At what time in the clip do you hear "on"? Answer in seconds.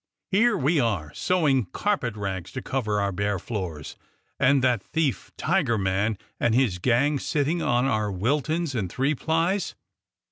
7.61-7.85